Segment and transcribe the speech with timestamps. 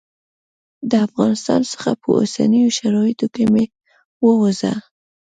[0.89, 3.63] د افغانستان څخه په اوسنیو شرایطو کې مه
[4.25, 4.73] ووزه.